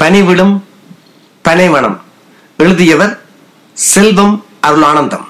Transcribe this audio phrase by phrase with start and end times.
[0.00, 0.52] பனிவிடும்
[1.46, 1.96] பனைவனம்.
[2.62, 3.14] எழுதியவர்
[3.76, 4.34] செல்வம்
[4.66, 5.24] அருளானந்தம்.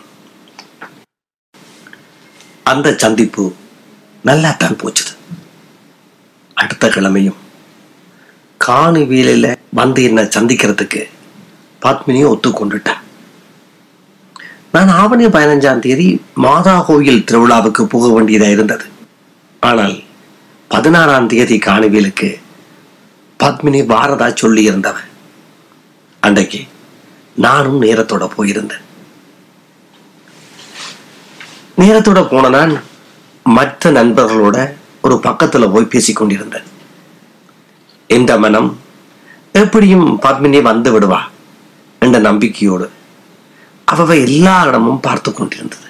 [2.70, 3.44] அந்த சந்திப்பு
[4.28, 5.12] நல்லா தான் போச்சுது.
[6.60, 7.38] அடுத்த கிழமையும்
[8.60, 9.46] காணி வேலையில
[9.80, 11.03] வந்து என்ன சந்திக்கிறதுக்கு
[11.85, 13.03] பத்மினியும் ஒத்துக்கொண்டுட்டேன்
[14.74, 16.09] நான் ஆவணி பதினஞ்சாம் தேதி
[16.46, 18.87] மாதா கோயில் திருவிழாவுக்கு போக வேண்டியதா இருந்தது.
[19.62, 19.96] ஆனால்
[20.74, 22.28] பதினாறாம் தேதி காணிவேலுக்கு
[23.42, 25.09] பத்மினி பாரதா சொல்லி இருந்தவன்.
[26.20, 26.60] அன்றைக்கு
[27.34, 28.84] நானும் நேரத்தோட போயிருந்தேன்.
[31.79, 32.82] நேரத்தோட போன நான்
[33.45, 36.62] மற்ற நண்பர்களோட ஒரு பக்கத்துல போய் பேசிக் கொண்டிருந்தேன்.
[38.06, 38.80] இந்த மனம்?
[39.52, 41.20] எப்படியும் பத்மினி வந்து விடுவா
[42.01, 42.91] என்ற நம்பிக்கையோடு
[43.84, 45.87] அவ எல்லா இடமும் பார்த்து கொண்டிருந்தது.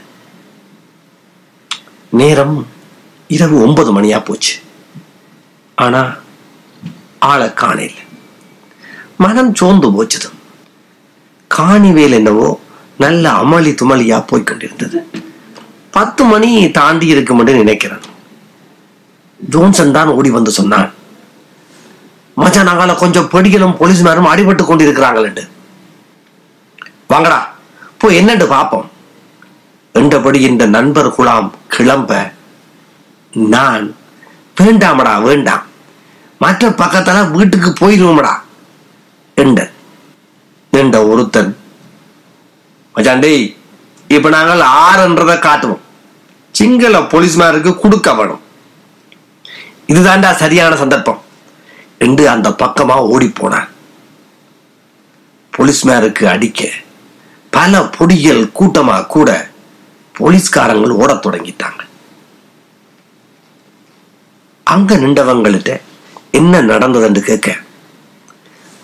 [2.11, 2.67] நேரம்
[3.29, 4.55] இரவு ஒன்பது மணியா போச்சு.
[5.75, 6.17] ஆனா
[7.23, 7.91] ஆளை காணல
[9.23, 10.29] மனம் சோர்ந்து போச்சது.
[11.51, 12.49] காணிவேல் என்னவோ
[13.03, 14.99] நல்ல அமளி துமளியா போய் கொண்டிருந்தது.
[15.97, 18.05] பத்து மணி தாண்டி இருக்கும் என்று நினைக்கிறேன்.
[19.41, 20.89] ஜோன்சன் தான் ஓடி வந்து சொன்னான்
[22.43, 25.29] மச்சான் நாங்கள கொஞ்சம் பொடிகளும் போலீஸ்மாரும் அடிபட்டு கொண்டிருக்கிறாங்கள்
[27.13, 27.39] வாங்கடா
[28.01, 28.89] போய் என்னண்டு பார்ப்போம்
[29.95, 32.13] என்றபடி இந்த நண்பர் குலாம் கிளம்ப
[33.55, 33.87] நான்
[34.61, 35.65] வேண்டாமடா வேண்டாம்.
[36.43, 38.35] மற்ற பக்கத்தால வீட்டுக்கு போயிருவோம்டா
[39.35, 39.61] என்ற
[40.81, 41.51] என்ற ஒருத்தன்.
[42.95, 43.57] மச்சான் டேய்
[44.09, 45.85] இப்ப நாங்கள் ஆறுன்றதை காட்டுவோம்.
[46.59, 48.43] சிங்கள போலீஸ்மாருக்கு கொடுக்க வேணும்.
[49.93, 51.21] இதுதான்டா சரியான சந்தர்ப்பம்
[51.99, 53.69] என்று அந்த பக்கமா ஓடி போனான்.
[55.57, 56.71] போலீஸ்மேருக்கு அடிக்க
[57.57, 59.31] பல பொடிகள் கூட்டமா கூட
[60.19, 61.81] போலீஸ்காரங்கள் ஓடத் தொடங்கிட்டாங்க.
[64.65, 65.81] அங்க நின்றவங்கள்ட்ட
[66.31, 67.57] என்ன நடந்தது என்று கேட்க.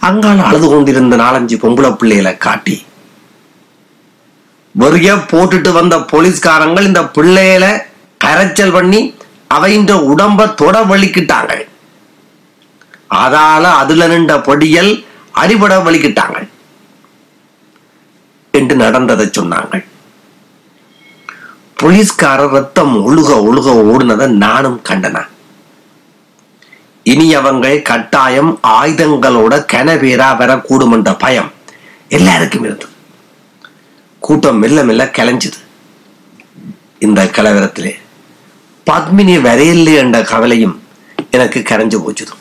[0.00, 2.86] அங்கால அழுது கொண்டிருந்த நாலஞ்சு பொம்பளை பிள்ளைகளை காட்டி.
[4.80, 7.68] வெறிய போட்டுட்டு வந்த போலீஸ்காரங்கள் இந்த பிள்ளைகளை
[8.24, 9.14] கரைச்சல் பண்ணி
[9.48, 11.66] அவைன்ற உடம்ப தொட வலிக்கிட்டாங்க.
[13.10, 15.04] அதால அதுல நின்ற பொடியல்
[15.34, 16.48] அடிபட வலிக்கிட்டாங்க.
[18.50, 19.84] என்று நடந்ததை சொன்னாங்க.
[21.74, 25.32] போலீஸ்காரர் ரத்தம் ஒழுக ஒழுக ஓடுனதை நானும் கண்டனேன்
[27.12, 31.50] இனி அவங்க கட்டாயம் ஆயுதங்களோட கனவேரா வரக்கூடும் என்ற பயம்
[32.08, 32.92] எல்லாருக்கும் இருந்தது.
[34.18, 35.60] கூட்டம் மெல்ல மெல்ல கிளஞ்சுது.
[37.06, 37.92] இந்த கலவரத்திலே
[38.86, 40.76] பத்மினி வரையில்லை என்ற கவலையும்
[41.30, 42.34] எனக்கு கரைஞ்சு போச்சுது.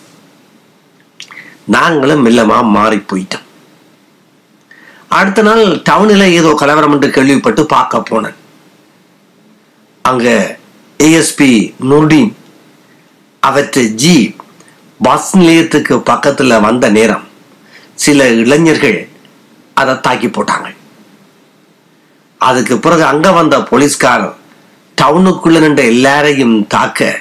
[1.75, 3.47] நாங்களும் மெல்லமா மாறி போயிட்டோம்.
[5.07, 8.37] அடுத்த நாள் டவுனில் ஏதோ கலவரம் என்று கேள்விப்பட்டு பார்க்க போனேன்.
[10.01, 10.57] அங்க
[10.99, 11.51] ஏஎஸ்பி
[11.89, 12.31] நுர்டீன்
[13.39, 14.15] அவற்றை ஜி
[14.99, 17.27] பஸ் நிலையத்துக்கு பக்கத்துல வந்த நேரம்
[17.95, 19.09] சில இளைஞர்கள்
[19.73, 20.75] அதை தாக்கி போட்டாங்க.
[22.37, 24.35] அதுக்கு பிறகு அங்க வந்த போலீஸ்காரர்
[25.01, 27.19] டவுனுக்குள்ள நின்ற எல்லாரையும் தாக்க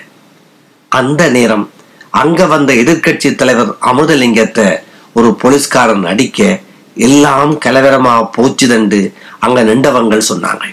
[0.89, 1.71] அந்த நேரம்
[2.11, 4.79] அங்க வந்த எதிர்கட்சி தலைவர் அமுதலிங்கத்தை
[5.13, 6.61] ஒரு போலீஸ்காரன் அடிக்க
[6.95, 10.65] எல்லாம் கலவரமா போச்சுதண்டு அங்க நின்றவங்கள் சொன்னாங்க.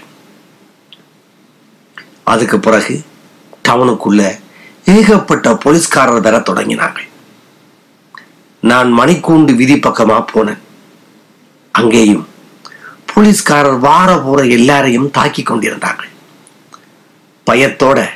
[2.24, 3.04] அதுக்கு பிறகு
[3.70, 4.40] டவுனுக்குள்ள
[4.94, 7.00] ஏகப்பட்ட போலீஸ்காரர் வர தொடங்கினாங்க
[8.62, 10.60] நான் மணிக்கூண்டு விதி பக்கமா போனேன்.
[11.72, 12.28] அங்கேயும்
[13.06, 16.04] போலீஸ்காரர் வார போற எல்லாரையும் தாக்கி கொண்டிருந்தாங்க
[17.46, 18.10] பயத்தோட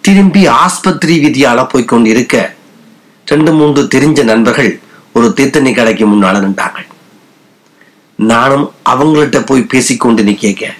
[0.00, 2.54] திரும்பி ஆஸ்பத்திரி விதியால போய் கொண்டிருக்க
[3.24, 4.80] ரெண்டு மூன்று தெரிஞ்ச நண்பர்கள்
[5.12, 6.86] ஒரு தீர்த்தணி கடைக்கு முன்னால நின்றாங்க
[8.16, 10.72] நானும் அவங்கள்ட்ட போய் பேசிக்கொண்டு நிக்க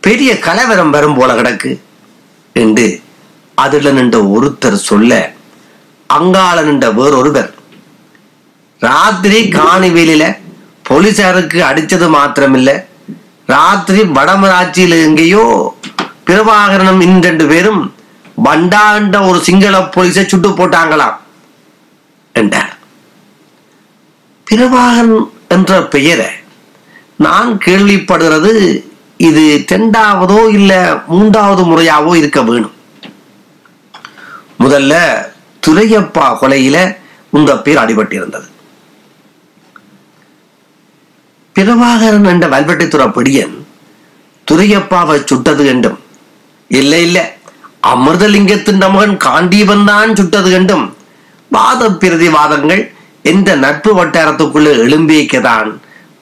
[0.00, 1.80] பெரிய கலவரம் வரும் போல கிடக்கு.
[2.52, 3.01] என்று
[3.62, 5.12] அதுல நின்ற ஒருத்தர் சொல்ல
[6.10, 7.50] அங்கால நின்ற வேறொருவர்
[8.80, 10.24] ராத்திரி காணிவேலில
[10.88, 12.70] போலீசாருக்கு அடிச்சது மாத்திரமில்ல
[13.48, 15.44] ராத்திரி வடமராட்சியில் எங்கேயோ
[16.26, 17.82] பிரபாகரனும் இன்னெண்டு பேரும்
[18.44, 21.16] பண்டா என்ற ஒரு சிங்கள போலீஸை சுட்டு போட்டாங்களாம்
[22.34, 22.72] என்றார்.
[24.46, 25.16] பிரபாகரன்
[25.54, 26.30] என்ற பெயரை
[27.16, 28.52] நான் கேள்விப்படுகிறது
[29.26, 30.72] இது இரண்டாவதோ இல்ல
[31.06, 32.76] மூன்றாவது முறையாவோ இருக்க வேணும்.
[34.62, 34.94] முதல்ல
[35.66, 36.76] துரையப்பா கொலையில
[37.30, 38.48] உங்க பேர் அடிபட்டிருந்தது.
[41.56, 43.54] பிரபாகரன் என்ற வல்வெட்டித்துறை பிடியன்
[44.46, 45.98] துரையப்பாவை சுட்டது என்றும்
[46.70, 47.18] இல்லை இல்ல
[47.92, 50.86] அமிர்தலிங்கத்தின் மகன் காண்டீபன் தான் சுட்டது என்றும்
[51.50, 52.82] வாத பிரதிவாதங்கள்
[53.30, 55.70] என்ற நட்பு வட்டாரத்துக்குள்ள எழும்பியக்கதான்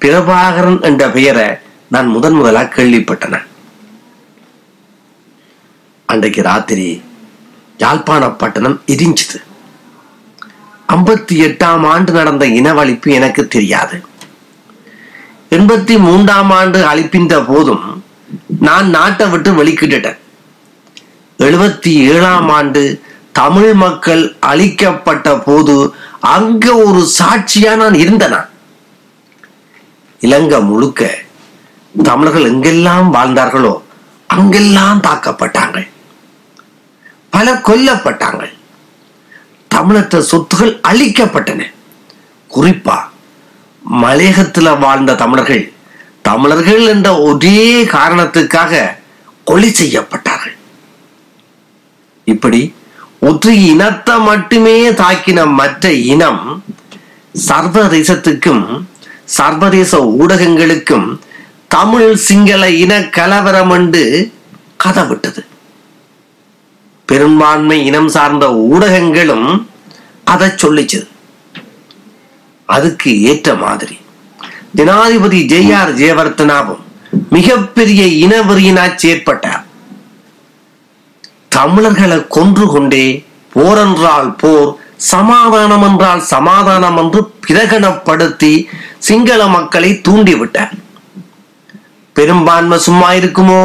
[0.00, 1.48] பிரபாகரன் என்ற பெயரை
[1.88, 3.36] நான் முதன் முதலாக கேள்விப்பட்டன.
[6.08, 6.88] அன்றைக்கு ராத்திரி
[7.82, 9.38] யாழ்ப்பாண பட்டணம் எரிஞ்சுது
[10.94, 13.97] ஐம்பத்தி எட்டாம் ஆண்டு நடந்த இனவழிப்பு எனக்கு தெரியாது.
[15.56, 17.85] எண்பத்தி மூன்றாம் ஆண்டு அழிப்பின்ற போதும்
[18.67, 20.19] நான் நாட்டை விட்டு வெளிக்கிட்டுட்டேன்.
[21.38, 22.82] எழுபத்தி ஏழாம் ஆண்டு
[23.41, 25.75] தமிழ் மக்கள் அழிக்கப்பட்ட போது
[26.35, 28.41] அங்க ஒரு சாட்சியா நான் இருந்தனா?
[30.21, 31.11] இலங்கை முழுக்க
[31.94, 33.73] தமிழர்கள் எங்கெல்லாம் வாழ்ந்தார்களோ
[34.27, 35.79] அங்கெல்லாம் தாக்கப்பட்டாங்க
[37.40, 38.44] பலர் கொல்லப்பட்டாங்க
[39.70, 41.60] தமிழற்ற சொத்துகள் அழிக்கப்பட்டன.
[42.50, 42.96] குறிப்பா
[43.82, 45.62] மலையகத்தில் வாழ்ந்த தமிழர்கள்
[46.28, 47.62] தமிழர்கள் என்ற ஒரே
[47.94, 48.82] காரணத்துக்காக
[49.50, 50.56] கொலை செய்யப்பட்டார்கள்.
[52.25, 52.60] இப்படி
[53.28, 56.44] ஒரு இனத்தை மட்டுமே தாக்கின மற்ற இனம்
[57.48, 58.66] சர்வதேசத்துக்கும்
[59.38, 61.08] சர்வதேச ஊடகங்களுக்கும்
[61.76, 64.04] தமிழ் சிங்கள இன கலவரம் என்று
[64.84, 65.43] கதை விட்டது
[67.10, 69.48] பெரும்பான்மை இனம் சார்ந்த ஊடகங்களும்
[70.32, 71.08] அதை சொல்லிச்சது.
[72.74, 73.96] அதுக்கு ஏற்ற மாதிரி
[74.78, 76.82] ஜனாதிபதி ஜே ஆர் ஜெயவர்த்தனாவும்
[77.36, 79.64] மிகப்பெரிய இனவெறியினா செயற்பட்டார்.
[81.56, 83.04] தமிழர்களை கொன்று கொண்டே
[83.54, 84.70] போர் என்றால் போர்
[85.12, 88.52] சமாதானம் என்றால் சமாதானம் என்று பிரகடனப்படுத்தி
[89.08, 90.74] சிங்கள மக்களை தூண்டிவிட்டார்.
[92.16, 93.62] பெரும்பான்மை சும்மா இருக்குமோ?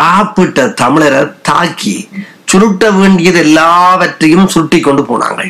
[0.00, 2.08] ஆப்பிட்ட தமிழரை தாக்கி
[2.52, 5.42] சுருட்ட வேண்டியது எல்லாவற்றையும் சுருட்டி கொண்டு போனாங்க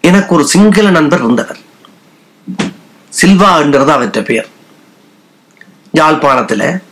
[0.00, 1.58] எனக்கு ஒரு சிங்கள நண்பர் இருந்தவர்.
[3.20, 4.48] சில்வா என்றது அவற்ற பெயர்.
[5.94, 6.82] யாழ்ப்பாணத்துல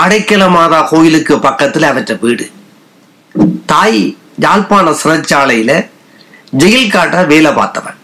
[0.00, 2.50] அடைக்கல மாதா கோயிலுக்கு பக்கத்துல அவற்ற வீடு.
[3.66, 5.88] தாய் யாழ்ப்பாண சிறைச்சாலையில
[6.58, 7.98] ஜெயில் காட்ட வேலை பார்த்தவன்.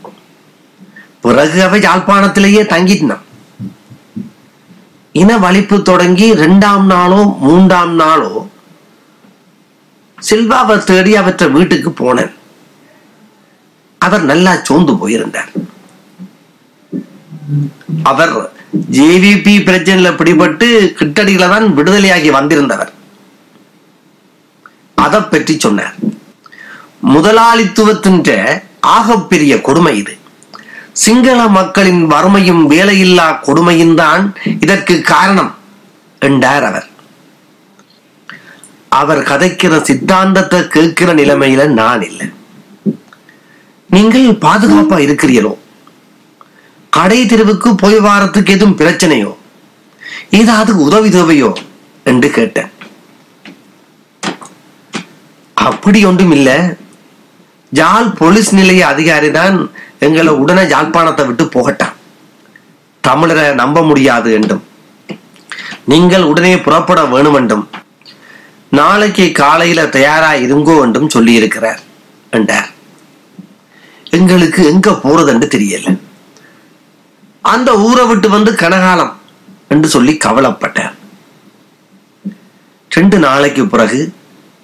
[1.20, 3.24] பிறகு அவ யாழ்ப்பாணத்திலேயே தங்கிட்டான்
[5.20, 8.32] இன வலிப்பு தொடங்கி ரெண்டாம் நாளோ மூன்றாம் நாளோ
[10.28, 12.32] சில்வாவை தேடி அவற்ற வீட்டுக்கு போனேன்.
[14.00, 15.50] அவர் நல்லா சோர்ந்து போயிருந்தார்.
[18.10, 18.34] அவர்
[18.96, 20.66] ஜேவிபி பிரச்சனையில பிடிபட்டு
[20.98, 22.92] கிட்டடியில தான் விடுதலையாகி வந்திருந்தவர்.
[25.04, 25.96] அதை பற்றி சொன்னார்.
[27.14, 28.20] முதலாளித்துவத்தின்
[28.96, 30.14] ஆகப்பெரிய கொடுமை இது.
[30.96, 35.54] சிங்கள மக்களின் வறுமையும் வேலையில்லா கொடுமையும் தான் இதற்கு காரணம்
[36.18, 36.88] என்றார் அவர்.
[38.88, 42.26] அவர் கதைக்கிற சித்தாந்தத்தை கேட்கிற நிலைமையில நான் இல்லை.
[43.90, 45.52] நீங்கள் பாதுகாப்பா இருக்கிறீர்களோ?
[46.90, 49.36] கடை தெருவுக்கு போய் வாரத்துக்கு எதுவும் பிரச்சனையோ?
[50.30, 51.50] ஏதாவது உதவி தேவையோ?
[52.04, 52.70] என்று கேட்டேன்.
[55.54, 56.76] அப்படி ஒன்றும் இல்லை.
[57.72, 59.56] ஜால் போலீஸ் நிலைய அதிகாரி தான்
[60.06, 61.94] எங்களை உடனே ஜாழ்ப்பாணத்தை விட்டு போகட்டான்.
[63.04, 64.62] தமிழரை நம்ப முடியாது என்றும்
[65.92, 67.66] நீங்கள் உடனே புறப்பட வேணும் என்றும்
[68.78, 71.80] நாளைக்கு காலையில தயாரா இருங்கோ என்றும் சொல்லி இருக்கிறார்
[72.36, 72.70] என்றார்.
[74.18, 75.88] எங்களுக்கு எங்க போறதுன்னு தெரியல.
[77.44, 79.12] அந்த ஊரை விட்டு வந்து கனகாலம்
[79.74, 80.94] என்று சொல்லி கவலைப்பட்டார்.
[82.90, 84.00] ரெண்டு நாளைக்கு பிறகு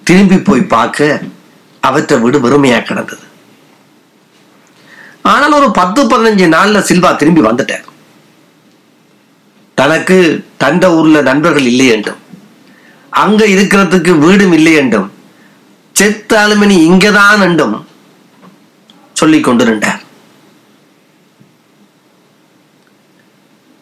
[0.03, 1.21] திரும்பி போய் பார்க்க
[1.87, 3.25] அவற்றை வீடு வெறுமையா கிடந்தது.
[5.31, 7.85] ஆனால் ஒரு பத்து பதினஞ்சு நாள்ல சில்வா திரும்பி வந்துட்டார்.
[9.77, 10.17] தனக்கு
[10.63, 12.21] தந்த ஊர்ல நண்பர்கள் இல்லை என்றும்
[13.23, 15.09] அங்க இருக்கிறதுக்கு வீடும் இல்லை என்றும்
[15.99, 17.75] செத்த அலுமினி இங்கதான் என்றும்
[19.19, 20.01] சொல்லிக் கொண்டிருந்தார்.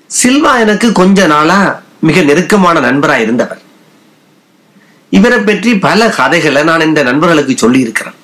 [0.09, 1.59] சில்வா எனக்கு கொஞ்ச நாளா
[2.07, 3.61] மிக நெருக்கமான நண்பராய் இருந்தவர்.
[5.11, 8.17] இவரை பற்றி பல கதைகளை நான் இந்த நண்பர்களுக்கு சொல்லி இருக்கிறேன்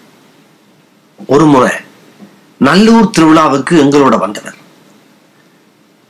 [1.34, 1.74] ஒரு முறை
[2.67, 4.58] நல்லூர் திருவிழாவுக்கு எங்களோட வந்தவர்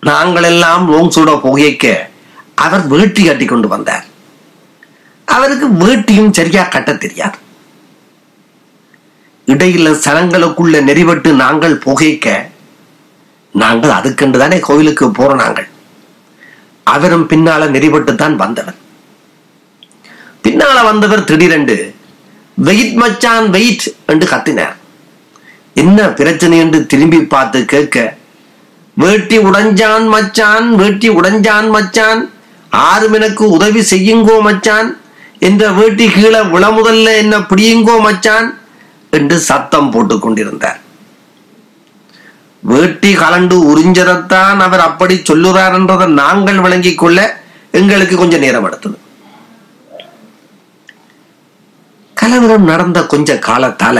[0.04, 1.86] நாங்கள் எல்லாம் லோங் சூட புகைக்க
[2.66, 4.06] அவர் வேட்டி கட்டி கொண்டு வந்தார்.
[5.28, 7.38] அவருக்கு வேட்டியும் சரியா கட்ட தெரியாது.
[9.48, 12.28] இடையில சனங்களுக்குள்ள நெறிபட்டு நாங்கள் புகைக்க
[13.64, 15.68] நாங்கள் அதுக்கென்று தானே கோயிலுக்கு போறோம் நாங்கள்.
[16.84, 18.78] அவரும் பின்னால நெறிவட்டு தான் வந்தவர்.
[20.48, 21.96] பின்னால வந்தவர் திடீரென்று
[22.56, 24.76] வெயிட் மச்சான் வெயிட் என்று கத்தினார்.
[25.74, 26.58] என்ன பிரச்சனை?
[26.58, 28.18] என்று திரும்பி பார்த்து கேட்க
[28.94, 32.32] வேட்டி உடைஞ்சான் மச்சான் வேட்டி உடைஞ்சான் மச்சான்
[32.70, 34.98] ஆறும் எனக்கு உதவி செய்யுங்கோ மச்சான்
[35.40, 38.60] என்ற வேட்டி கீழே விளமுதல்ல என்ன பிடியுங்கோ மச்சான்
[39.10, 40.80] என்று சத்தம் போட்டுக் கொண்டிருந்தார்.
[42.60, 48.98] வேட்டி கலண்டு உறிஞ்சதைத்தான் அவர் அப்படி சொல்லுறார் என்றதை நாங்கள் விளங்கிக் கொள்ள எங்களுக்கு கொஞ்சம் நேரம் எடுத்தது
[52.28, 53.98] கலவரம் நடந்த கொஞ்ச காலத்தால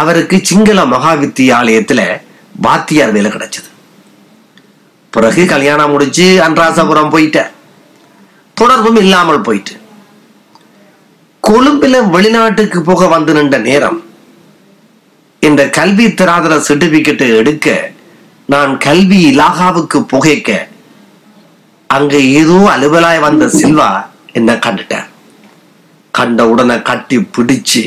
[0.00, 2.00] அவருக்கு சிங்கள மகா வித்தியாலயத்துல
[2.64, 3.68] வாத்தியார் வேலை கிடைச்சது.
[5.12, 7.52] பிறகு கல்யாணம் முடிச்சு அன்றாசபுரம் போயிட்டார்
[8.56, 9.74] தொடர்பும் இல்லாமல் போயிட்டு.
[11.42, 14.00] கொழும்புல வெளிநாட்டுக்கு போக வந்து நின்ற நேரம்
[15.42, 17.78] இந்த கல்வி திராதர சர்டிபிகேட்டை எடுக்க
[18.54, 20.50] நான் கல்வி இலாகாவுக்கு புகைக்க
[21.90, 23.90] அங்க ஏதோ அலுவலாய் வந்த சில்வா
[24.32, 25.08] என்ன கண்டுட்டார்.
[26.16, 27.82] கண்ட உடனே கட்டி பிடிச்சு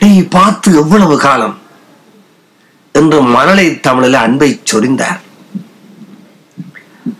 [0.00, 1.56] நீ பார்த்து எவ்வளவு காலம்?
[2.92, 5.20] என்று மணலை தமிழில் அன்பை சொரிந்தார்.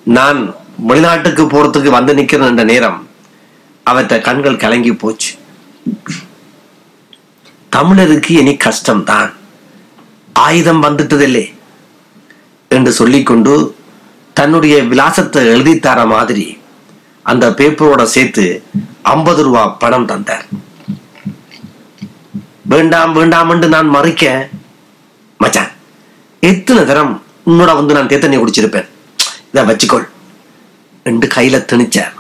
[0.05, 0.55] நான்
[0.89, 2.99] வெளிநாட்டுக்கு போறதுக்கு வந்து நிக்கிறேன் என்ற நேரம்
[3.87, 5.31] அவற்ற கண்கள் கலங்கி போச்சு.
[7.73, 9.31] தமிழருக்கு இனி கஷ்டம்தான்.
[10.33, 11.47] ஆயுதம் வந்துட்டதில்லை
[12.69, 13.77] என்று சொல்லிக்கொண்டு
[14.35, 16.47] தன்னுடைய விலாசத்தை எழுதி மாதிரி
[17.31, 18.45] அந்த பேப்பரோட சேர்த்து
[19.03, 20.47] ஐம்பது ரூபா பணம் தந்தார்.
[22.73, 24.25] வேண்டாம் வேண்டாம் என்று நான் மறைக்க
[25.41, 25.73] மச்சான்
[26.41, 27.13] எத்தனை தரம்
[27.51, 28.89] உன்னோட வந்து நான் தேத்தண்ணி குடிச்சிருப்பேன்?
[29.51, 30.07] இதை வச்சுக்கொள்
[31.09, 32.13] என்று கையில திணிச்சார்.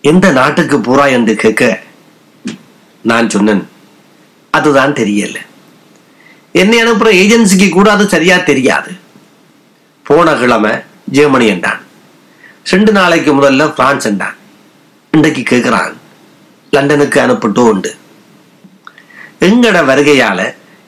[0.00, 1.62] எந்த நாட்டுக்கு போறா என்று கேட்க
[3.10, 3.62] நான் சொன்னேன்
[4.50, 5.38] அதுதான் தெரியல.
[6.52, 8.90] என்னை அனுப்புற ஏஜென்சிக்கு கூட அது சரியா தெரியாது.
[10.02, 10.72] போன கிழமை
[11.16, 11.82] ஜெர்மனி என்றான்.
[12.70, 14.36] ரெண்டு நாளைக்கு முதல்ல பிரான்ஸ் என்றான்
[15.10, 15.92] இன்றைக்கு கேட்கிறான்
[16.70, 17.96] லண்டனுக்கு அனுப்பிட்டோ உண்டு.
[19.40, 20.40] எங்கட வருகையால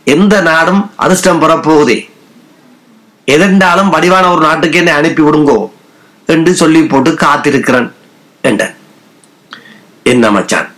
[0.04, 1.98] எந்த நாடும் அதிர்ஷ்டம் பெறப்போகுதே
[3.26, 5.58] எதென்றாலும் வடிவான ஒரு நாட்டுக்கு என்னை அனுப்பி விடுங்கோ
[6.26, 7.90] என்று சொல்லி போட்டு காத்திருக்கிறேன்
[8.40, 8.76] என்றான்
[10.02, 10.68] என்ன மச்சான்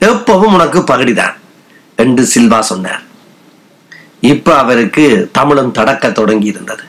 [0.00, 1.36] எப்பவும் உனக்கு பகடிதான்
[1.96, 3.02] என்று சில்வா சொன்னார்.
[4.20, 6.84] இப்ப அவருக்கு தமிழும் தடக்க தொடங்கி இருந்தது.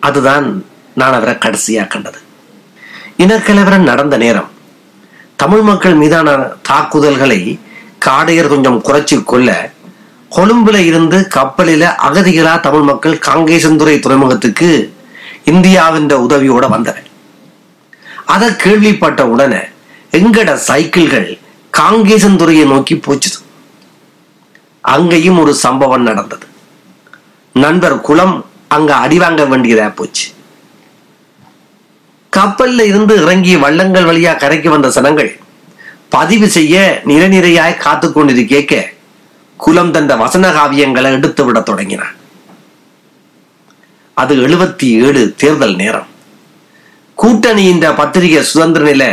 [0.00, 0.64] அதுதான்
[1.00, 2.20] நான் அவரை கடைசியா கண்டது.
[3.24, 4.48] இனக்கலவரம் நடந்த நேரம்
[5.42, 6.30] தமிழ் மக்கள் மீதான
[6.68, 7.40] தாக்குதல்களை
[8.06, 9.50] காடையர் கொஞ்சம் குறைச்சி கொள்ள
[10.36, 14.70] கொழும்புல இருந்து கப்பலில அகதிகளா தமிழ் மக்கள் காங்கேசந்துறை துறைமுகத்துக்கு
[15.52, 16.98] இந்தியாவின் உதவியோட வந்தன
[18.34, 19.62] அதை கேள்விப்பட்ட உடனே
[20.18, 21.28] எங்கட சைக்கிள்கள்
[21.78, 23.38] காங்கேசந்துறையை நோக்கி போச்சுது.
[24.94, 26.46] அங்கேயும் ஒரு சம்பவம் நடந்தது.
[27.54, 28.36] நண்பர் குலம்
[28.76, 30.26] அங்க அடிவாங்க வேண்டியதா போச்சு.
[32.36, 35.30] கப்பல்ல இருந்து இறங்கி வள்ளங்கள் வழியா கரைக்கு வந்த சனங்கள்
[36.08, 38.74] பதிவு செய்ய நிறநிறையாய் காத்து கொண்டிருக்கேக்க
[39.56, 42.16] குலம் தந்த வசன காவியங்களை எடுத்து விட தொடங்கினான்
[44.14, 46.08] அது எழுபத்தி ஏழு தேர்தல் நேரம்.
[47.14, 49.04] கூட்டணி இந்த பத்திரிகை சுதந்திர நில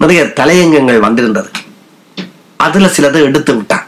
[0.00, 1.50] நிறைய தலையங்கங்கள் வந்திருந்தது.
[2.56, 3.86] அதுல சிலதை எடுத்து விட்டான்.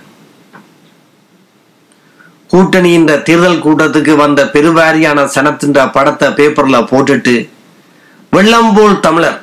[2.49, 7.35] கூட்டணி இந்த தேர்தல் கூட்டத்துக்கு வந்த பெருவாரியான சனத்தின்ற படத்தை பேப்பர்ல போட்டுட்டு
[8.35, 9.41] வெள்ளம் போல் தமிழர்.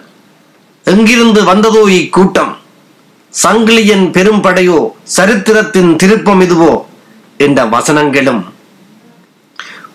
[0.84, 2.54] எங்கிருந்து வந்ததோ இக்கூட்டம்?
[3.44, 6.72] சங்கிலியன் பெரும்படையோ சரித்திரத்தின் திருப்பம் இதுவோ?
[7.38, 8.42] என்ற வசனங்களும்.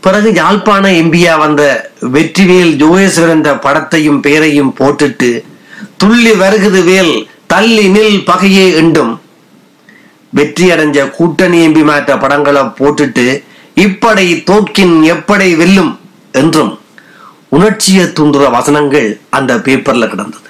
[0.01, 5.45] பிறகு யாழ்ப்பாண எம்பியா வந்த வெற்றிவேல் ஜோகேஸ்வரன் என்ற படத்தையும் பெயரையும் போட்டுட்டு
[5.97, 9.13] துள்ளி வருகுது வேல் தள்ளி நில் பகையே எண்டும்.
[10.31, 13.27] வெற்றி அடைஞ்ச கூட்டணி எம்பி மாற்ற படங்களை போட்டுட்டு
[13.75, 16.01] இப்படை தோற்கின் எப்படை வெல்லும்
[16.33, 16.79] என்றும்.
[17.57, 20.49] உணர்ச்சியை தூண்டுற வசனங்கள் அந்த பேப்பர்ல கிடந்தது.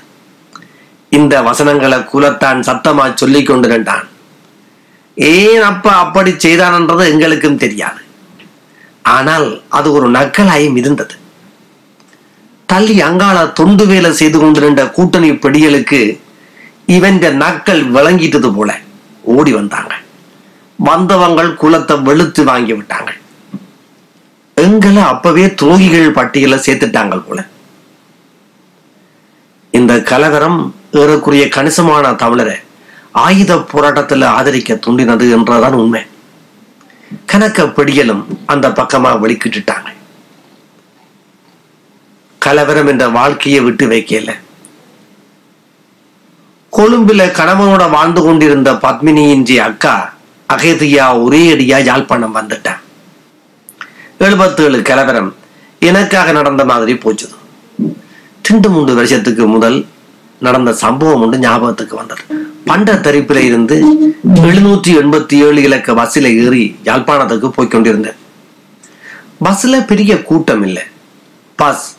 [1.19, 4.05] இந்த வசனங்களை குலத்தான் சத்தமா சொல்லிக் கொண்டிருந்தான்
[5.17, 8.01] ஏன் அப்ப அப்படி செய்தான்ன்றது எங்களுக்கும் தெரியாது.
[9.17, 11.15] ஆனால் அது ஒரு நக்கலாயும் இருந்தது
[12.69, 16.01] தள்ளி அங்காள தொண்டு வேலை செய்து கொண்டிருந்த கூட்டணி பெடிகளுக்கு
[16.97, 18.71] இவன் நக்கல் விளங்கிட்டது போல
[19.35, 19.93] ஓடி வந்தாங்க.
[20.79, 23.11] வந்தவங்கள் குலத்தை வெளுத்து வாங்கி விட்டாங்க.
[24.57, 27.47] எங்களை அப்பவே துரோகிகள் பட்டியல சேர்த்துட்டாங்க போல.
[29.71, 32.57] இந்த கலவரம் ஏறக்குரிய கணிசமான தமிழரை
[33.13, 36.03] ஆயுத போராட்டத்துல ஆதரிக்க தூண்டினது என்றதான் உண்மை.
[37.33, 39.91] கணக்க பிடியலும் அந்த பக்கமா வெளிக்கிட்டுட்டாங்க
[42.39, 44.31] கலவரம் என்ற வாழ்க்கையை விட்டு வைக்கல.
[46.73, 50.13] கொழும்புல கணவனோட வாழ்ந்து கொண்டிருந்த பத்மினியின் அக்கா
[50.49, 52.81] அகேதியா ஒரே அடியா யாழ்ப்பாணம் வந்துட்டான்
[54.19, 55.35] எழுபத்தேழு கலவரம்
[55.79, 57.29] எனக்காக நடந்த மாதிரி போச்சு.
[58.43, 59.87] ரெண்டு மூன்று வருஷத்துக்கு முதல்
[60.41, 62.23] நடந்த சம்பவம் ஒன்று ஞாபகத்துக்கு வந்தது.
[62.65, 63.77] பண்ட தரிப்பில இருந்து
[64.35, 68.19] எழுநூற்றி எண்பத்தி ஏழு இலக்க பஸ்ஸில் ஏறி யாழ்ப்பாணத்துக்கு போய் கொண்டிருந்தேன்.
[69.45, 70.83] பஸ்ல பெரிய கூட்டம் இல்லை.
[71.57, 71.97] பஸ்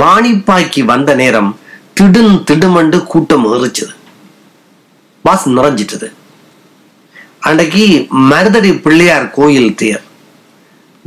[0.00, 1.58] மாணிப்பாய்க்கு வந்த நேரம்
[2.00, 3.94] திடுன் திடுமண்டு கூட்டம் ஏறிச்சது.
[5.22, 6.12] பஸ் நிறைஞ்சிட்டது.
[7.40, 10.04] அன்றைக்கு மருதடி பிள்ளையார் கோயில் தேர்.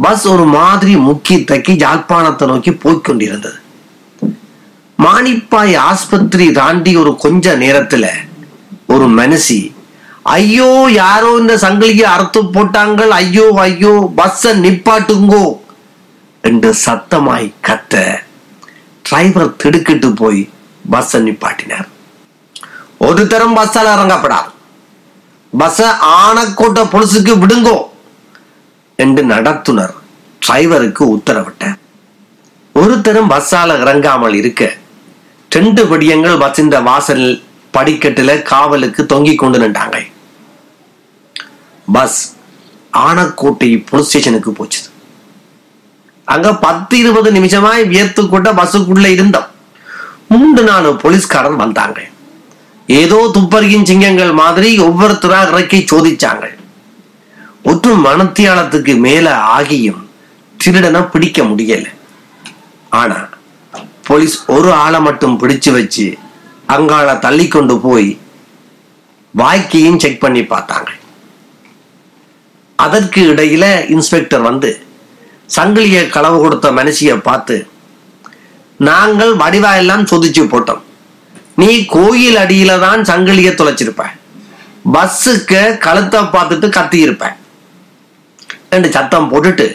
[0.02, 3.58] பஸ் ஒரு மாதிரி முக்கி தக்கி யாழ்ப்பாணத்தை நோக்கி போய்கொண்டிருந்தது
[5.00, 8.08] மாணிப்பாய் ஆஸ்பத்திரி தாண்டி ஒரு கொஞ்ச நேரத்துல
[8.88, 9.74] ஒரு மனுஷி
[10.24, 15.60] ஐயோ யாரோ இந்த சங்கிலியை அறுத்து போட்டாங்கள் ஐயோ ஐயோ பஸ்ஸ நிப்பாட்டுங்கோ
[16.42, 18.24] என்று சத்தமாய் கத்த
[19.06, 20.50] டிரைவர் திடுக்கிட்டு போய்
[20.92, 21.88] பஸ்ஸ நிப்பாட்டினார்.
[22.98, 24.50] ஒரு தரம் பஸ்ஸால இறங்கப்படார்
[25.58, 27.89] பஸ்ஸ ஆனக்கோட்டை பொலிசுக்கு விடுங்கோ.
[29.04, 29.94] என்று நடத்துனர்.
[30.42, 31.78] டிரைவருக்கு உத்தரவிட்டார்.
[32.76, 34.64] ஒருத்தரும் பஸ்ஸால இறங்காமல் இருக்க
[35.52, 37.26] ரெண்டு படியங்கள் வசிந்த வாசல்
[37.76, 39.98] படிக்கட்டுல காவலுக்கு தொங்கிக் கொண்டு நின்றாங்க
[41.88, 42.20] பஸ்
[43.06, 44.88] ஆனக்கோட்டை போலீஸ் ஸ்டேஷனுக்கு போச்சுது
[46.28, 49.50] அங்க பத்து இருபது நிமிஷமாய் வியர்த்து கொண்ட பஸ்ஸுக்குள்ள இருந்தோம்.
[50.32, 52.00] மூன்று நாலு போலீஸ்காரன் வந்தாங்க
[52.88, 56.46] ஏதோ துப்பறியும் சிங்கங்கள் மாதிரி ஒவ்வொருத்தரா இறக்கி சோதிச்சாங்க
[57.66, 60.02] ஒற்று மனத்தியாலத்துக்கு மேல ஆகியும்
[60.60, 61.88] திருடனை பிடிக்க முடியல.
[62.90, 63.18] ஆனா
[64.08, 66.06] போலீஸ் ஒரு ஆளை மட்டும் பிடிச்சு வச்சு
[66.76, 68.10] அங்கால தள்ளி கொண்டு போய்
[69.34, 70.90] வாய்க்கையும் செக் பண்ணி பார்த்தாங்க.
[72.76, 74.70] அதற்கு இடையில இன்ஸ்பெக்டர் வந்து
[75.56, 77.58] சங்கிலிய களவு கொடுத்த மனுஷிய பார்த்து
[78.90, 80.84] நாங்கள் வடிவா எல்லாம் சொதிச்சு போட்டோம்.
[81.62, 84.04] நீ கோயில் அடியில தான் சங்கிலிய தொலைச்சிருப்ப.
[84.94, 87.00] பஸ்ஸுக்கு கழுத்தை பார்த்துட்டு கத்தி
[88.70, 89.66] என்று சத்தம் போட்டுட்டு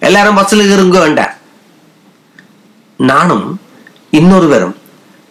[0.00, 1.34] எல்லாரும் பஸ்ல இருங்க வேண்டாம்.
[2.96, 3.60] நானும்
[4.10, 4.76] இன்னொருவரும்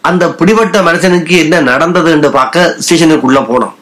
[0.04, 3.76] அந்த பிடிபட்ட மனுஷனுக்கு என்ன நடந்தது என்று பார்க்க ஸ்டேஷனுக்குள்ள போனோம்.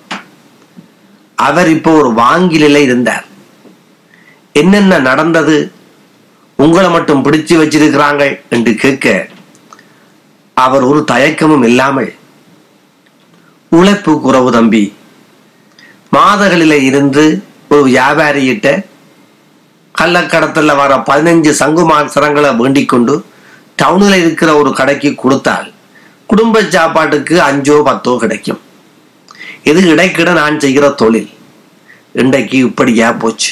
[1.35, 3.27] அவர் இப்போ ஒரு வாங்கிலில இருந்தார்.
[4.53, 5.73] என்னென்ன நடந்தது?
[6.57, 9.29] உங்களை மட்டும் பிடிச்சு வச்சிருக்கிறாங்க என்று கேட்க
[10.55, 12.11] அவர் ஒரு தயக்கமும் இல்லாமல்
[13.73, 14.85] உழைப்பு குறவு தம்பி
[16.17, 17.25] மாதகளில இருந்து
[17.69, 18.69] ஒரு வியாபாரியிட்ட
[19.99, 23.15] கள்ளக்கடத்துல வர பதினஞ்சு சங்கு மாசரங்களை வேண்டிக் கொண்டு
[23.83, 25.69] டவுனில் இருக்கிற ஒரு கடைக்கு கொடுத்தால்
[26.31, 28.61] குடும்ப சாப்பாட்டுக்கு அஞ்சோ பத்தோ கிடைக்கும்.
[29.71, 31.31] இது இடைக்கிட நான் செய்கிற தொழில்.
[32.23, 33.51] இன்றைக்கு இப்படியா போச்சு.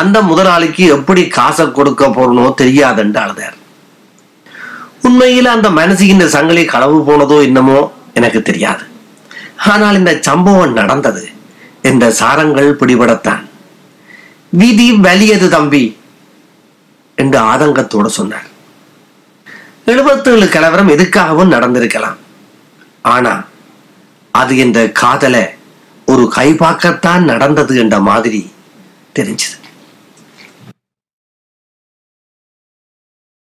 [0.00, 3.56] அந்த முதலாளிக்கு எப்படி காசை கொடுக்க போறனோ தெரியாதுன்னு அழுதார்
[5.08, 7.78] உண்மையில் அந்த மனசின் சங்கிலி களவு போனதோ என்னமோ
[8.18, 8.84] எனக்கு தெரியாது.
[9.72, 11.24] ஆனால் இந்த சம்பவம் நடந்தது.
[11.90, 13.44] இந்த சாரங்கள் பிடிபடத்தான்.
[14.50, 15.96] விதி வலியது தம்பி
[17.16, 18.46] என்று ஆதங்கத்தோடு சொன்னார்.
[19.86, 22.16] எழுபத்தேழு கலவரம் எதுக்காகவும் நடந்திருக்கலாம்.
[23.02, 23.44] ஆனா
[24.30, 25.54] அது இந்த காதல
[26.06, 28.52] ஒரு கைபாக்கத்தான் நடந்தது என்ற மாதிரி
[29.18, 29.59] தெரிஞ்சது.